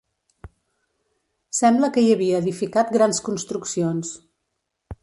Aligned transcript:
Sembla 1.57 1.91
que 1.99 2.07
hi 2.07 2.09
havia 2.15 2.41
edificat 2.45 2.91
grans 2.97 3.25
construccions. 3.31 4.15